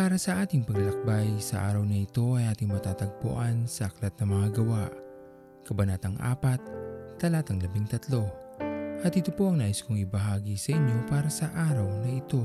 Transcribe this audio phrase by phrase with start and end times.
[0.00, 4.48] para sa ating paglalakbay sa araw na ito ay ating matatagpuan sa Aklat ng Mga
[4.56, 4.88] Gawa,
[5.68, 9.04] Kabanatang 4, Talatang 13.
[9.04, 12.40] At ito po ang nais kong ibahagi sa inyo para sa araw na ito.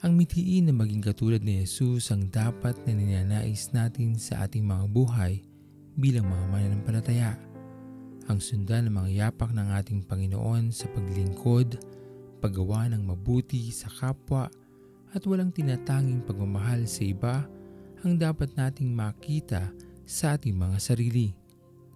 [0.00, 4.88] Ang mithiin na maging katulad ni Jesus ang dapat na ninanais natin sa ating mga
[4.88, 5.44] buhay
[6.00, 7.36] bilang mga mananampalataya.
[8.32, 11.76] Ang sundan ng mga yapak ng ating Panginoon sa paglingkod,
[12.40, 14.48] paggawa ng mabuti sa kapwa
[15.14, 17.34] at walang tinatanging pagmamahal sa iba
[18.00, 19.68] ang dapat nating makita
[20.06, 21.34] sa ating mga sarili.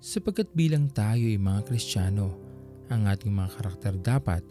[0.05, 2.37] Sapagkat bilang tayo ay mga Kristiyano,
[2.93, 4.43] ang ating mga karakter dapat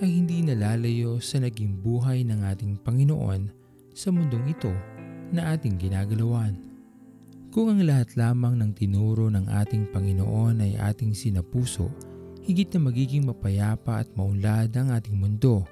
[0.00, 3.52] ay hindi nalalayo sa naging buhay ng ating Panginoon
[3.92, 4.72] sa mundong ito
[5.30, 6.56] na ating ginagalawan.
[7.52, 11.92] Kung ang lahat lamang ng tinuro ng ating Panginoon ay ating sinapuso,
[12.40, 15.68] higit na magiging mapayapa at maunlad ang ating mundo.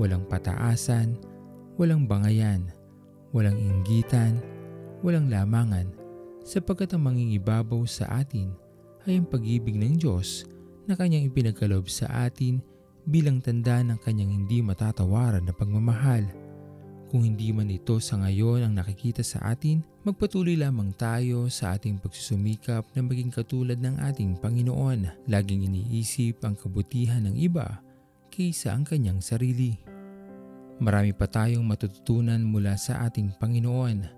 [0.00, 1.20] Walang pataasan,
[1.80, 2.68] walang bangayan,
[3.32, 4.36] walang inggitan,
[5.00, 5.88] walang lamangan,
[6.44, 8.52] sapagkat ang mangingibabaw sa atin
[9.08, 10.44] ay ang pag-ibig ng Diyos
[10.84, 12.60] na kanyang ipinagkaloob sa atin
[13.08, 16.28] bilang tanda ng kanyang hindi matatawaran na pagmamahal.
[17.08, 21.96] Kung hindi man ito sa ngayon ang nakikita sa atin, magpatuloy lamang tayo sa ating
[21.96, 25.26] pagsusumikap na maging katulad ng ating Panginoon.
[25.26, 27.80] Laging iniisip ang kabutihan ng iba
[28.28, 29.99] kaysa ang kanyang sarili.
[30.80, 34.08] Marami pa tayong matututunan mula sa ating Panginoon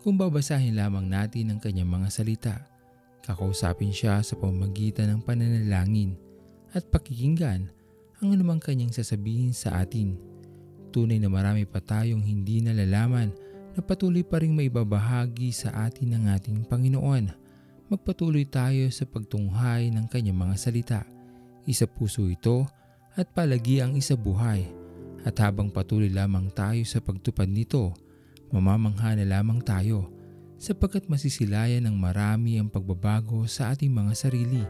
[0.00, 2.56] kung babasahin lamang natin ang kanyang mga salita.
[3.20, 6.16] Kakausapin siya sa pamamagitan ng pananalangin
[6.72, 7.68] at pakikinggan
[8.16, 10.16] ang anumang kanyang sasabihin sa atin.
[10.88, 13.36] Tunay na marami pa tayong hindi nalalaman
[13.76, 17.28] na patuloy pa rin maibabahagi sa atin ng ating Panginoon.
[17.92, 21.04] Magpatuloy tayo sa pagtunghay ng kanyang mga salita.
[21.68, 22.64] Isa puso ito
[23.20, 24.85] at palagi ang isa buhay
[25.26, 27.90] at habang patuloy lamang tayo sa pagtupad nito,
[28.54, 30.06] mamamangha na lamang tayo
[30.56, 34.62] sapagkat masisilayan ng marami ang pagbabago sa ating mga sarili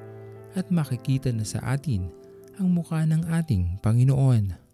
[0.57, 2.09] at makikita na sa atin
[2.57, 4.66] ang mukha ng ating Panginoon.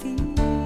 [0.00, 0.59] Tayo'y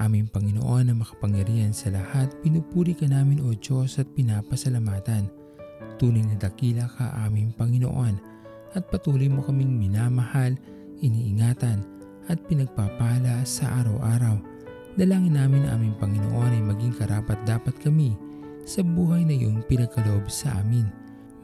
[0.00, 5.28] Aming Panginoon na makapangyarihan sa lahat, pinupuri ka namin o Diyos at pinapasalamatan.
[6.00, 8.16] Tunay na dakila ka aming Panginoon
[8.72, 10.56] at patuloy mo kaming minamahal,
[11.04, 11.84] iniingatan
[12.32, 14.40] at pinagpapala sa araw-araw.
[14.96, 18.16] Dalangin namin na aming Panginoon ay maging karapat dapat kami
[18.64, 20.88] sa buhay na iyong pinagkaloob sa amin.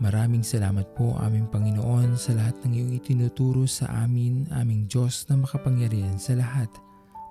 [0.00, 5.44] Maraming salamat po aming Panginoon sa lahat ng iyong itinuturo sa amin, aming Diyos na
[5.44, 6.85] makapangyarihan sa lahat.